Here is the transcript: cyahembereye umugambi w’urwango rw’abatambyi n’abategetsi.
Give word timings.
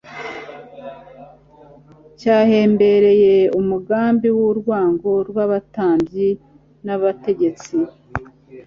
cyahembereye 2.19 3.35
umugambi 3.59 4.27
w’urwango 4.37 5.11
rw’abatambyi 5.29 6.29
n’abategetsi. 6.85 7.75